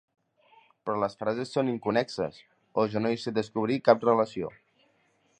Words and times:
Però 0.85 0.95
les 1.01 1.15
frases 1.19 1.51
són 1.57 1.67
inconnexes, 1.73 2.39
o 2.83 2.85
jo 2.93 3.03
no 3.07 3.11
hi 3.15 3.19
sé 3.25 3.35
descobrir 3.35 3.77
cap 3.89 4.07
relació. 4.09 4.51